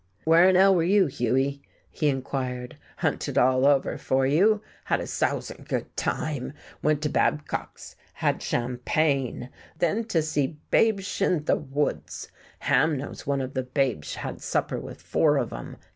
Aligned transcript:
"Whereinell 0.25 0.73
were 0.73 0.81
you, 0.81 1.05
Hughie?" 1.05 1.61
he 1.91 2.09
inquired. 2.09 2.75
"Hunted 2.97 3.37
all 3.37 3.67
over 3.67 3.99
for 3.99 4.25
you. 4.25 4.63
Had 4.85 4.99
a 4.99 5.05
sousin' 5.05 5.63
good 5.69 5.95
time. 5.95 6.53
Went 6.81 7.03
to 7.03 7.09
Babcock's 7.09 7.95
had 8.13 8.41
champagne 8.41 9.51
then 9.77 10.05
to 10.05 10.23
see 10.23 10.57
Babesh 10.71 11.21
in 11.21 11.43
th' 11.45 11.69
Woods. 11.69 12.31
Ham 12.61 12.97
knows 12.97 13.27
one 13.27 13.41
of 13.41 13.53
the 13.53 13.61
Babesh 13.61 14.15
had 14.15 14.41
supper 14.41 14.79
with 14.79 14.99
four 15.03 15.37
of 15.37 15.53
'em. 15.53 15.77